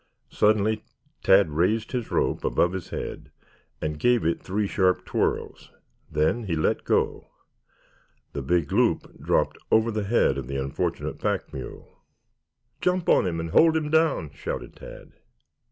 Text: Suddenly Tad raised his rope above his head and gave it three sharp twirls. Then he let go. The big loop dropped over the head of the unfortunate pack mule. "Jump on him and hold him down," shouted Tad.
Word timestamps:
Suddenly 0.31 0.83
Tad 1.21 1.51
raised 1.51 1.91
his 1.91 2.09
rope 2.09 2.43
above 2.43 2.71
his 2.73 2.89
head 2.89 3.29
and 3.79 3.99
gave 3.99 4.25
it 4.25 4.41
three 4.41 4.65
sharp 4.65 5.05
twirls. 5.05 5.69
Then 6.11 6.45
he 6.45 6.55
let 6.55 6.85
go. 6.85 7.27
The 8.33 8.41
big 8.41 8.71
loop 8.71 9.19
dropped 9.21 9.59
over 9.71 9.91
the 9.91 10.05
head 10.05 10.39
of 10.39 10.47
the 10.47 10.57
unfortunate 10.57 11.19
pack 11.19 11.53
mule. 11.53 11.99
"Jump 12.81 13.09
on 13.09 13.27
him 13.27 13.39
and 13.39 13.51
hold 13.51 13.77
him 13.77 13.91
down," 13.91 14.31
shouted 14.31 14.75
Tad. 14.75 15.11